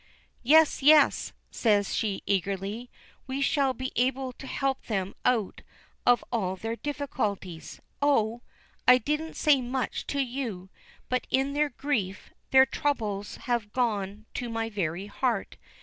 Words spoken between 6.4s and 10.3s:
their difficulties. Oh! I didn't say much to